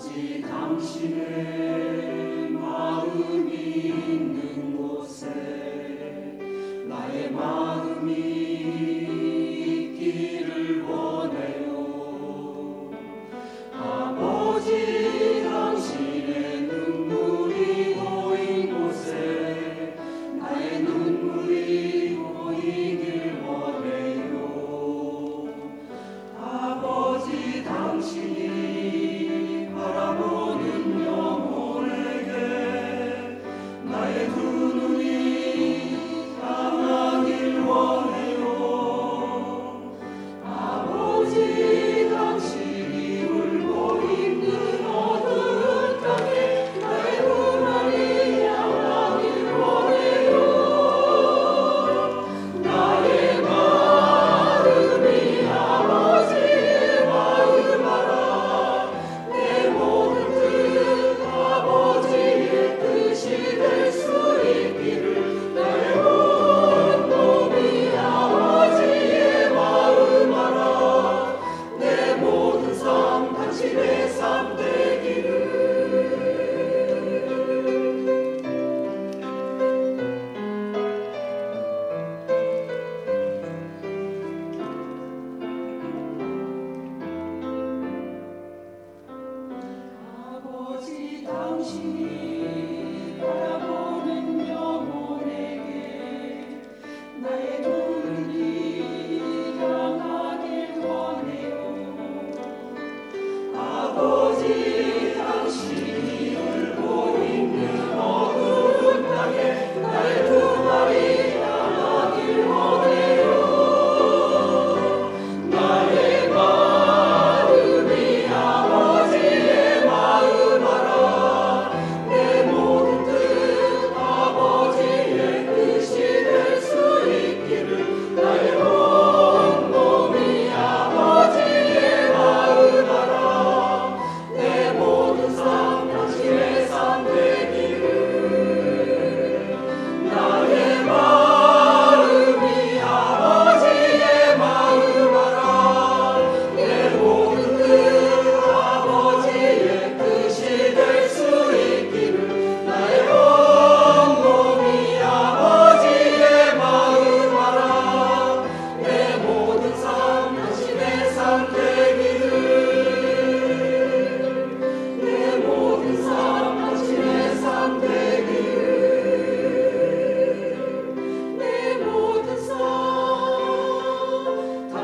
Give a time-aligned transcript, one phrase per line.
[0.00, 2.49] 不及当时。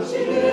[0.00, 0.49] te